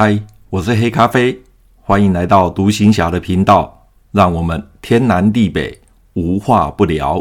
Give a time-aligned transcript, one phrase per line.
[0.00, 0.16] 嗨，
[0.48, 1.36] 我是黑咖啡，
[1.82, 5.76] 欢迎来到独行侠的频道，让我们天南地北
[6.12, 7.20] 无话不聊。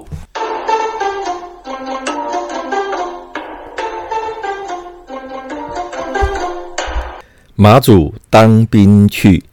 [7.55, 9.43] 马祖当兵去。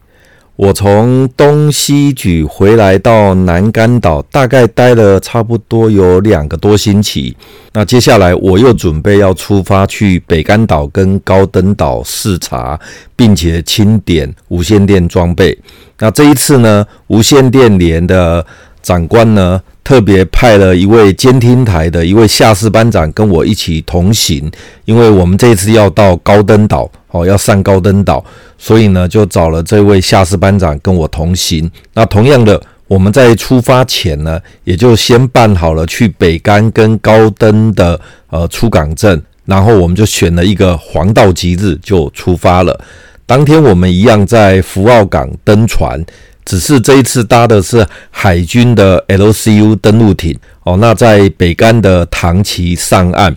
[0.57, 7.36] 我从东西莒回来到南竿岛，大概待了差不多有两个多星期。
[7.73, 12.79] 那接下来我又准备要出发去北竿岛跟高登岛视察，
[13.17, 15.59] 并且清点无线电装备。
[15.98, 18.46] 那这一次呢，无线电连的
[18.81, 24.48] 长官呢，特别派了一位监听台的一位下士班长跟我一起同行，
[24.84, 26.89] 因为我们这次要到高登岛。
[27.14, 28.25] 哦，要上高登岛，
[28.59, 31.71] 所以呢，就找了这位下士班长跟我同行。
[31.93, 38.00] 那同样的，我们在出发前呢，也就先办好了去北竿跟高登的
[38.31, 42.78] 呃出港证，然后我们就选了一个黄道吉日就出发了。
[43.27, 46.05] 当天我们一样在福澳港登船，
[46.45, 50.37] 只是这一次搭的是海军的 LCU 登陆艇。
[50.65, 53.37] 哦，那在北竿的唐崎上岸，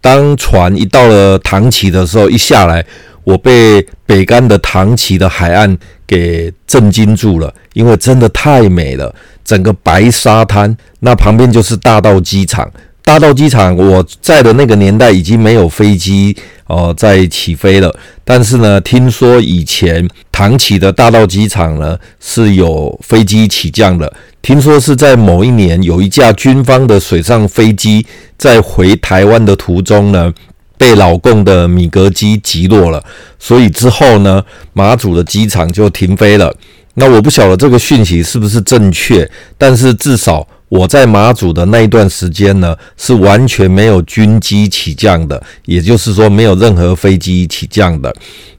[0.00, 2.84] 当船一到了唐崎的时候，一下来。
[3.22, 5.76] 我被北干的唐崎的海岸
[6.06, 12.68] 给震惊住了，因为真的太美了，整个白沙滩，那旁边就是大道机场。
[13.04, 28.06] 大道机场我在的那个年代已经没有飞机哦在起飞了，但是呢，听说以前唐崎的大道机场呢是有飞机起降的，听说是在某一年有一架军方的水上飞机
[28.38, 30.32] 在回台湾的途中呢。
[30.78, 33.04] 被老共的米格机击落了，
[33.38, 34.42] 所以之后呢，
[34.72, 36.50] 马祖的机场就停飞了。
[36.94, 48.10] 那我不晓得这个讯息是不是正确，但是至少我在马祖的那一段时间呢，是完全没有军机起降的，也就是说没有任何飞机起降的。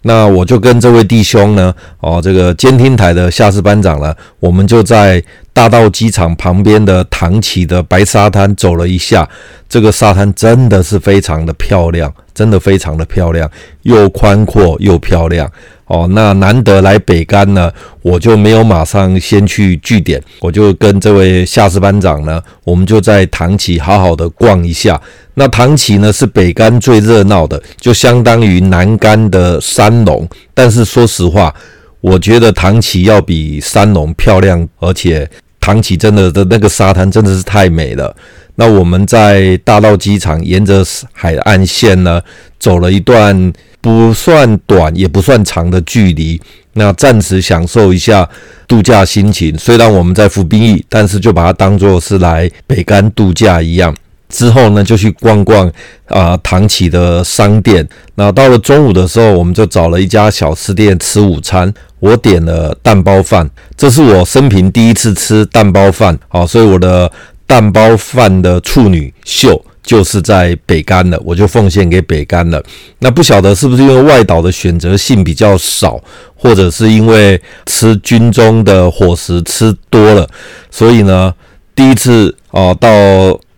[0.03, 5.23] 那我就跟这位弟兄呢，哦，这个监听台的下士班长呢，我们就在。
[5.53, 9.27] 大道机场旁边的唐崎的白沙滩走了一下，
[9.67, 13.49] 这个沙滩真的是非常的漂亮，真的非常的漂亮，
[13.83, 15.49] 又宽阔又漂亮
[15.85, 16.07] 哦。
[16.11, 17.71] 那难得来北竿呢，
[18.01, 24.99] 我就没有马上先去据点，我就跟这位下士班长呢，我们就在唐崎好好的逛一下。
[25.33, 31.53] 那唐崎呢是北竿最热闹的，就相当于南竿的三龙，但是说实话。
[32.01, 38.15] 我觉得唐崎要比三龙漂亮，而且唐崎真的的那个沙滩真的是太美了。
[38.61, 42.21] 那我们在大道机场沿着海岸线呢，
[42.59, 43.51] 走了一段
[43.81, 46.39] 不算短也不算长的距离，
[46.73, 48.29] 那暂时享受一下
[48.67, 49.57] 度假心情。
[49.57, 53.95] 虽然我们在服兵役，但是就把它当做是来北竿度假一样。
[54.29, 55.67] 之后呢，就去逛逛
[56.05, 57.85] 啊、呃、唐崎的商店。
[58.13, 61.73] 那到了中午的时候，我们就找了一家小吃店吃午餐。
[61.99, 67.11] 我点了蛋包饭，这是我生平第一次吃蛋包饭，好，所以我的
[67.51, 72.63] 蛋包饭的处女秀就是在北干的，我就奉献给北干了。
[72.99, 76.01] 那不晓得是不是因为外岛的选择性比较少，
[76.33, 80.25] 或者是因为吃军中的伙食吃多了，
[80.69, 81.33] 所以呢，
[81.75, 82.89] 第一次哦到。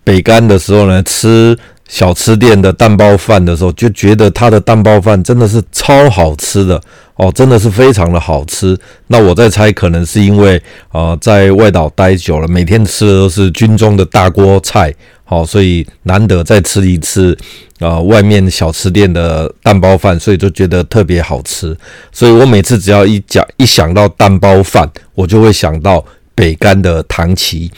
[0.06, 1.56] 北干的时候呢，吃
[1.88, 6.80] 小吃店的蛋包饭的时候，就觉得他的蛋包饭真的是超好吃的
[7.16, 8.76] 哦，真的是非常的好吃。
[9.08, 10.60] 那我在猜，可能是因为、
[10.92, 14.92] 呃，在外岛待久了，每天吃的都是军中的大锅菜，
[15.24, 17.36] 好、哦，所以难得再吃一次
[17.78, 21.76] 啊、呃，外面小吃店的蛋包饭，所以就觉得特别好吃。
[22.10, 26.02] 所以我每次只要一讲一想到蛋包饭，我就会想到
[26.34, 27.70] 北竿的唐旗。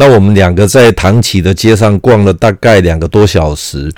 [0.00, 3.92] 那我们两个在唐崎的街上逛了大概两个多小时，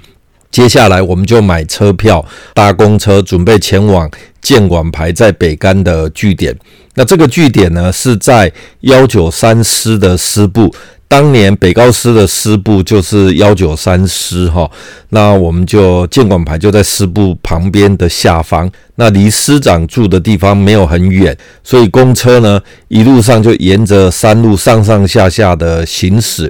[0.50, 2.24] 接下来我们就买车票
[2.54, 6.56] 搭公车，准备前往建管牌在北干的据点。
[6.94, 8.50] 那这个据点呢，是在
[8.80, 10.74] 幺九三师的师部。
[11.10, 14.70] 当年北高师的师部就是幺九三师哈，
[15.08, 26.48] 那我们就建管排就在师部旁边的下方，那离师长住的地方没有很远，所以公车呢一路上就沿着山路上上下下的行驶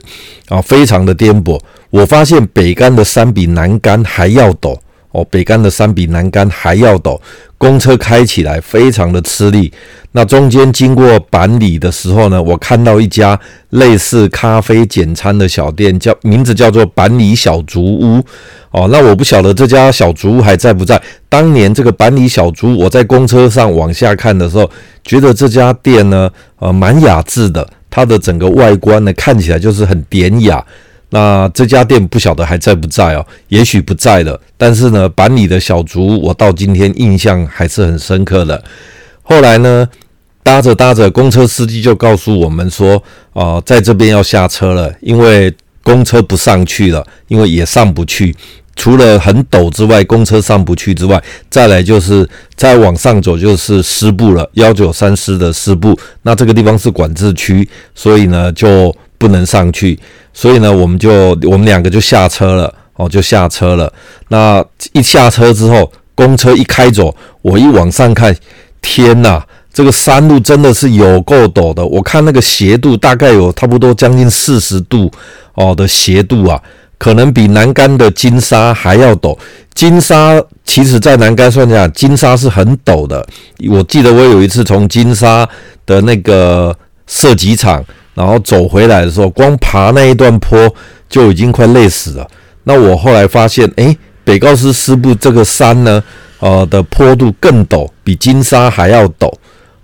[0.50, 1.58] 啊，非常的颠簸。
[1.88, 4.78] 我发现北竿的山比南竿还要陡。
[5.12, 7.20] 哦，北竿的山比南竿还要陡，
[7.58, 9.72] 公车开起来非常的吃力。
[10.12, 13.38] 那中间经过板里的时候呢，我看到一家
[13.70, 18.22] 类似咖啡简餐的小店，叫名字叫做板里小竹屋。
[18.70, 21.00] 哦，那我不晓得这家小竹屋还在不在。
[21.28, 24.70] 当年这个板里小竹，我在公车上往下看的时候，
[25.04, 27.68] 觉得这家店呢，呃，蛮雅致的。
[27.88, 30.64] 它的整个外观呢，看起来就是很典雅。
[31.10, 34.40] 那这家店不晓得还在不在哦，也许不在了。
[34.56, 38.62] 但是呢，板里的小竹，我到今天印象还是很深刻的。
[39.22, 39.88] 后来呢，
[40.42, 43.02] 搭着搭着，公车司机就告诉我们说，
[43.32, 45.52] 啊、在这边要下车了，因为
[45.82, 48.34] 公车不上去了，因为也上不去。
[48.76, 55.98] 除了很陡之外，公车上不去之外，再来就是再往上走就是师部了，幺九三师的师部。
[56.22, 59.96] 那这个地方是管制区，所以呢就不能上去。
[60.32, 63.92] 所以呢，我们就我们两个就下车了，哦，就下车了。
[64.28, 68.34] 那一下车之后，公车一开走，我一往上看，
[68.80, 71.84] 天呐，这个山路真的是有够陡的。
[71.84, 75.12] 我看那个斜度大概有差不多将近四十度
[75.54, 76.58] 哦的斜度啊。
[76.98, 79.34] 可能比南竿的金沙还要陡。
[79.72, 83.26] 金沙其实，在南竿算下，金沙是很陡的。
[83.70, 85.48] 我记得我有一次从金沙
[85.86, 86.76] 的那个
[87.06, 87.82] 射击场，
[88.20, 90.70] 然后走回来的时候，光爬那一段坡
[91.08, 92.28] 就已经快累死了。
[92.64, 96.02] 那我后来发现，诶，北高师师部这个山呢，
[96.38, 99.32] 呃的坡度更陡，比金沙还要陡。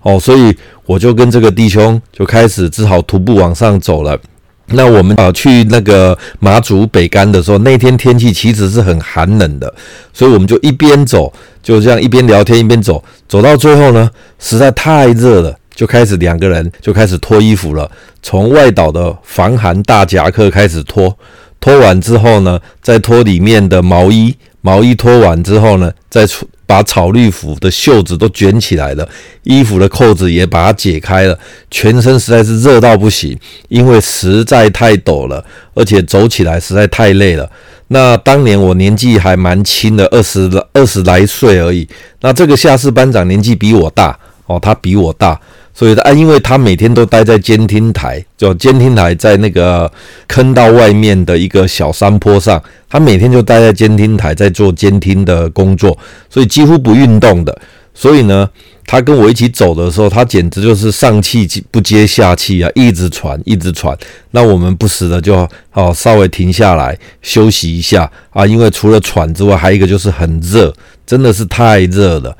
[0.02, 0.54] 哦，所以
[0.84, 4.18] 我就跟这个弟兄就开始只好徒步往上走了。
[4.66, 9.72] 那我们啊去那个马祖北竿的时候，那天天气其实是很寒冷的，
[10.12, 17.88] 所以我们就一边走，就这样一边聊天一边走，走到最后呢，实在太热了，就开始两个人就开始脱衣服了，
[18.20, 21.16] 从外岛的防寒大夹克开始脱，
[21.60, 26.48] 脱完之后呢，再脱里面的毛衣，毛衣脱完之后呢，再出。
[26.68, 29.08] 把草绿服的袖子都卷起来了，
[29.44, 31.38] 衣服的扣子也把它解开了，
[31.70, 33.38] 全身实在是热到不行，
[33.68, 35.44] 因为实在太陡了，
[35.74, 37.48] 而且走起来实在太累了。
[37.86, 41.88] 那当年我年纪还蛮轻的，二十二十来岁而已。
[42.20, 45.40] 那这个下士班长年纪比我大哦，他比我大。
[45.78, 49.92] 所以啊，因为他每天都待在监听台，就监听台在那个
[50.26, 55.96] 坑道外面的一个小山坡上，他每天就待在监听台在做监听的工作，
[56.30, 57.54] 所以几乎不运动的。
[57.92, 58.48] 所以呢，
[58.86, 63.94] 他跟我一起走的时候，他简直就是上气不接下气啊，一直喘，一直喘。
[64.30, 70.72] 那我们不时的就哦稍微停下来休息一下啊，因为除了喘之外，还有一个就是很热，
[71.06, 72.34] 真的是太热了。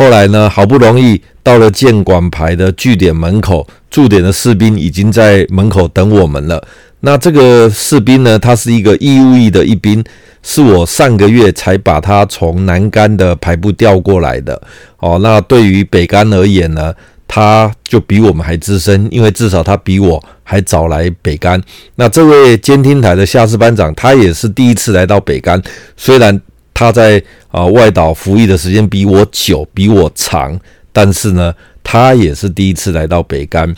[0.00, 6.66] 后来呢，好不容易到了建管排的据点门口，驻点的士兵已经在门口等我们了。
[7.00, 10.02] 那这个士兵呢，他是一个义务役的一兵，
[10.42, 14.58] 是我上个月才把他从南竿的排部调过来的。
[15.00, 16.94] 哦，那对于北竿而言呢，
[17.28, 21.62] 他就比我们还资深，因为至少他比我还早来北竿。
[21.96, 25.62] 那这位监听台的下士班长，他也是第一次来到北竿，
[25.94, 26.40] 虽然。
[26.80, 30.58] 他在啊外岛服役的时间比我久，比我长，
[30.94, 31.54] 但是呢，
[31.84, 33.74] 他也是第一次来到北竿。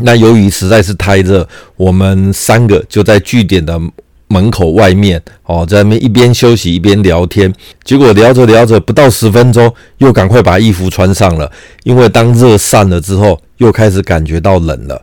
[0.00, 1.46] 那由于实在是太热，
[1.76, 3.78] 我们三个就在据点的
[4.28, 7.52] 门口外面哦，在那边一边休息一边聊天。
[7.84, 11.52] 结果聊着聊着，不到十分钟，又赶快把衣服穿上了，
[11.84, 14.98] 因为当热散了之后，又开始感觉到冷了。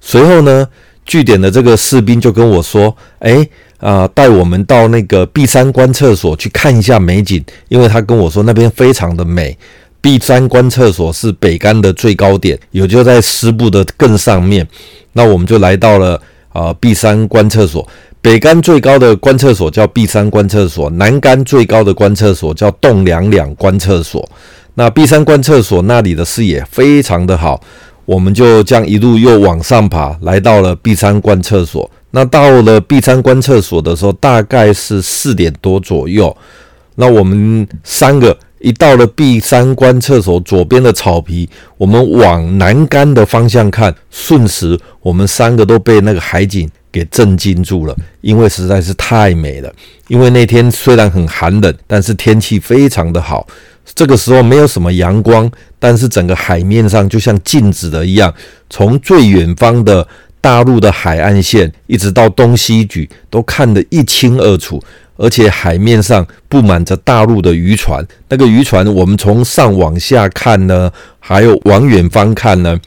[0.00, 0.68] 随后呢，
[1.04, 3.50] 据点的这个士兵就跟我说：“诶。”
[3.84, 9.54] 啊，带我们到那个碧山观厕所去看一下美景，因为他跟我说那边非常的美。
[10.00, 14.66] 碧山观厕所是北竿的最高点，也就在师部的更上面。
[15.12, 17.86] 那我们就来到了啊碧山观厕所。
[18.22, 24.26] 北竿最高的观厕所叫碧山观厕所，南竿最高的观厕所叫栋梁两观厕所。
[24.76, 27.60] 那碧山观厕所那里的视野非常的好，
[28.06, 31.90] 我们就这样一路又往上爬，来到了碧山观厕所。
[32.14, 36.34] 那到了碧山观测所的时候，大概是四点多左右。
[36.94, 49.74] 那我们三个一到了碧山观测所左边的草皮，我们往南竿的方向看，瞬时我们三个都被那个海景给震惊住了，因为实在是太美了。
[50.06, 53.44] 因为那天虽然很寒冷，但是天气非常的好。
[53.92, 58.32] 这个时候没有什么阳光，但是整个海面上就像静止的一样，
[58.70, 60.06] 从最远方的。
[60.44, 64.78] 大陆的海岸线一直到东西举都看得一清二楚，
[65.16, 68.06] 而且海面上布满着大陆的渔船。
[68.28, 72.78] 那个渔船，我们从上往下看呢，还有往远方看呢，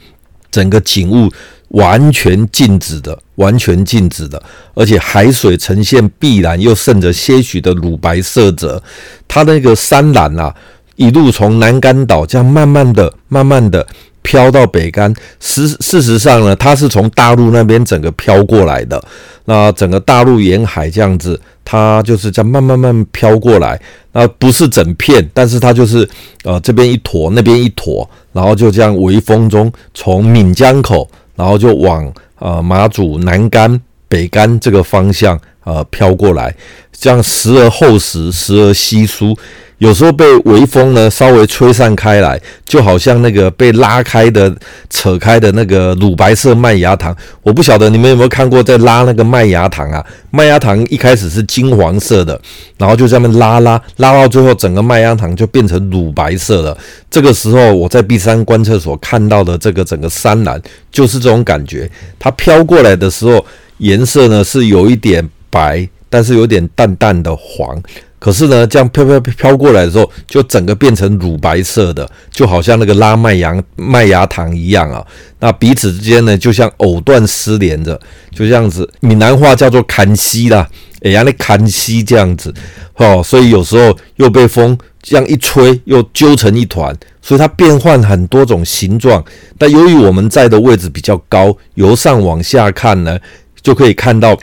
[0.52, 1.28] 整个景物
[1.70, 4.40] 完全静止的，完全静止的，
[4.74, 8.80] 而且海水呈现碧蓝，又渗着些许的乳白色泽。
[9.26, 10.54] 它那个山岚啊，
[10.94, 13.84] 一路从南竿岛这样慢慢的、慢慢的。
[14.28, 19.02] 飘到北竿，实事实上呢，它是从大陆那边整个飘过来的。
[19.46, 23.80] 那整个大陆沿海这样子，它就是这样慢慢慢飘过来。
[24.12, 26.06] 那不是整片，但是它就是
[26.44, 36.54] 呃这边一坨，那边一坨，然后就这样微风中从闽江口，然后就往呃马祖南竿、北竿这个方向呃飘过来，
[36.92, 39.34] 这样时而厚实，时而稀疏。
[39.78, 44.52] 有时候被微风呢稍微吹散开来，就好像那个被拉开的、
[44.90, 47.16] 扯开的那个乳白色麦芽糖。
[47.42, 50.04] 我不晓得你们有没有看过在拉那个麦芽糖啊？
[50.30, 52.38] 麦芽糖一开始是金黄色的，
[52.76, 56.76] 然后就这样拉拉拉到最后，整个麦芽糖就变成乳白色了。
[57.08, 61.88] 这个时候我在碧山观测所看到的这个整个山岚就是这种感觉。
[62.18, 63.44] 它飘过来的时候，
[63.78, 67.80] 颜色呢是有一点白，但是有点淡淡的黄。
[68.18, 75.06] 可是呢，这样飘飘飘过来的时候，就整个变成乳白色的，就好像那个拉麦芽麦芽糖一样啊。
[75.38, 77.94] 那彼此之间呢，就像藕断丝连着，
[78.32, 78.88] 就这样子。
[79.00, 80.68] 闽南话叫做砍西啦，
[81.02, 82.52] 哎呀，那砍西这样子
[82.94, 83.22] 哦。
[83.24, 89.24] 所以有时候又被风这样一吹，又揪成一团，所以它变换很多种形状。
[89.56, 93.16] 但由于我们在的位置比较高，由上往下看呢，
[93.62, 94.36] 就可以看到。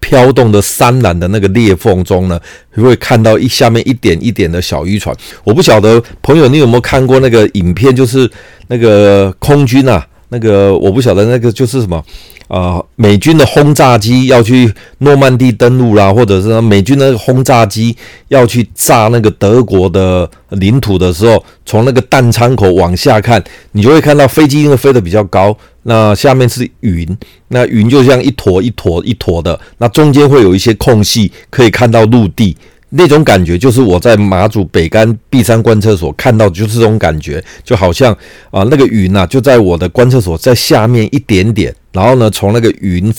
[0.00, 2.40] 飘动的山峦的那个裂缝中呢，
[2.74, 5.14] 你会看到一下面一点一点的小渔船。
[5.44, 8.30] 我不晓得朋友你有没有看过那个影片，就是
[8.68, 12.02] 那个空军啊，那个我不晓得那个就是什么。
[12.48, 17.96] 啊、呃，美军的轰炸机要去诺曼底登陆啦，或者是美军的轰炸机
[18.28, 27.06] 要去炸那个德国的领土的时候，从那个弹舱口往下看，你就会看到飞机因为飞得比较高，那下面是云，
[27.48, 32.56] 那云就像一坨一坨一坨的，那中间会有一些空隙，可以看到陆地。
[32.90, 38.12] 那种感觉就是我在马祖北竿碧山观测所看到，就是这种感觉，就好像
[38.50, 43.12] 啊那个云呐、就在我的观测所在下面一点点，然后呢从那个云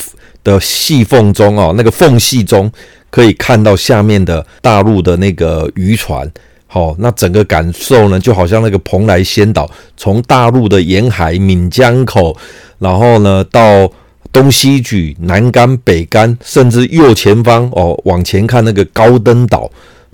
[0.44, 2.72] 的细缝中哦那个缝隙中
[3.10, 6.28] 可以看到下面的大陆的那个渔船，
[6.66, 12.36] 好，那整个感受呢就好像那个蓬莱仙岛从大陆的沿海闽江口，
[12.80, 13.92] 然后呢到。
[14.32, 19.70] 东西莒、南竿、北竿，甚至右前方哦，往前看那个高登岛，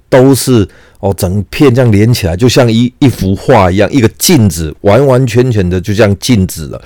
[0.09, 0.67] 都是
[0.99, 6.81] 哦，整片这样连起来，就像一一幅画一样，一个镜子，完完全全的就这样静止了。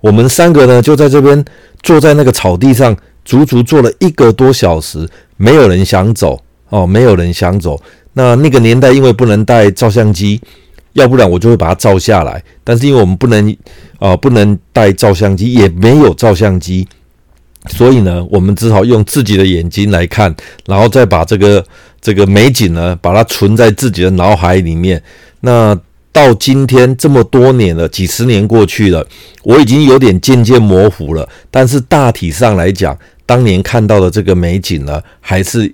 [0.00, 1.42] 我们三个呢，就在这边
[1.82, 7.80] 坐在那个草地上，足足坐了一个多小时，没有人想走哦，没有人想走。
[8.12, 10.40] 那那个年代，因为不能带照相机。
[10.96, 13.56] 要不然我就会把它照下来，但是因为我们不能
[13.98, 16.86] 啊、不能带照相机，也没有照相机，
[17.68, 20.34] 所以呢，我们只好用自己的眼睛来看，
[20.66, 21.64] 然后再把这个
[22.00, 25.02] 这个美景呢，把它存在自己的脑海里面。
[25.40, 25.78] 那
[26.12, 29.06] 到今天这么多年了，几十年过去了，
[29.44, 35.72] 我已经有点渐渐模糊了，但是大体上来讲，当年看到的这个美景呢，还是。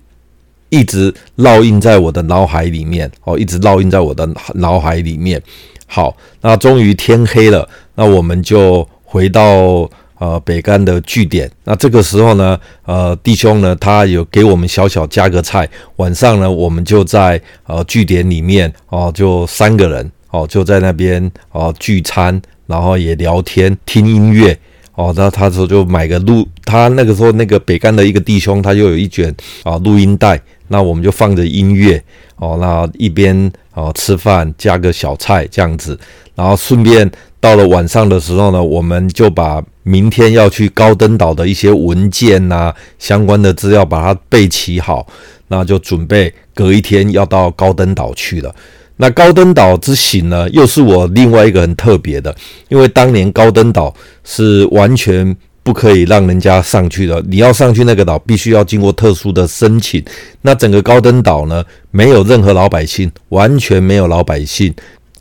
[0.72, 5.40] 一直烙印在我的脑海里面，哦，一直烙印在我的脑海里面。
[5.86, 9.86] 好，那终于天黑了，那我们就回到
[10.18, 11.50] 呃北竿的据点。
[11.64, 15.68] 那这个时候呢，呃，弟兄呢，他有给我们小小加个菜。
[15.96, 24.58] 晚上呢，我们就在呃据点里面哦，就三个人哦，就在那边哦聚餐，然后也聊天，听音乐。
[24.94, 32.02] 哦，那他说就买个录，他那个时候那个北竿的一个弟兄，他就有一卷啊录音带，那我们就放着音乐，
[32.36, 35.98] 哦，那一边啊吃饭加个小菜这样子，
[36.34, 45.06] 然后顺便到了晚上的时候呢，我们就把明天要去高登岛的一些文件呐、相关的资料把它备齐好，
[45.48, 48.54] 那就准备隔一天要到高登岛去了。
[48.96, 52.34] 那高登岛之行呢，又是我另外一个很特别的，
[52.68, 60.04] 因为当年高登岛是完全不可以让人家上去的，你要上去那个岛，必须要经过特殊的申请。
[60.42, 64.74] 那整个高登岛呢，没有任何老百姓，完全没有老百姓。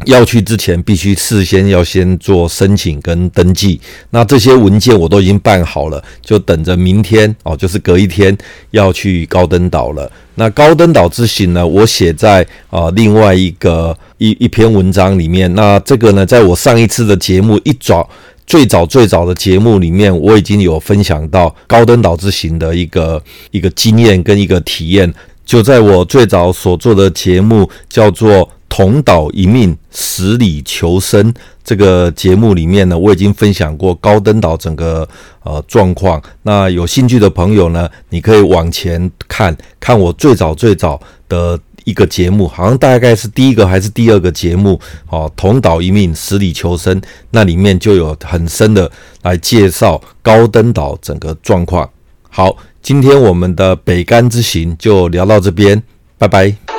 [0.05, 3.79] 要去之前，必须事先要先做申请跟登记。
[4.09, 8.35] 那这些文件我都已经办好了，就等着明天哦，就是隔一天
[8.71, 10.11] 要去高登岛了。
[10.35, 15.53] 那高登岛之行呢，我写在啊另外一个一一篇文章里面。
[15.53, 18.09] 那这个呢，在我上一次的节目一早
[18.47, 25.13] 最早最早的节目里面，我已经有分享到高登岛之行的一个一个经验跟一个体验。
[25.45, 28.49] 就在我最早所做的节目叫做。
[28.71, 31.33] 同岛一命，十里求生。
[31.61, 35.07] 这个节目里面呢，我已经分享过高登岛整个
[35.43, 36.19] 呃状况。
[36.43, 40.97] 那有兴趣的朋友呢，你可以往前看看我最早最早
[41.27, 45.29] 的一个节目，好像大概是第一个还是第二个节目哦。
[45.35, 46.99] 同岛一命，十里求生，
[47.31, 48.89] 那里面就有很深的
[49.23, 51.87] 来介绍高登岛整个状况。
[52.29, 55.83] 好，今天我们的北竿之行就聊到这边，
[56.17, 56.70] 拜拜。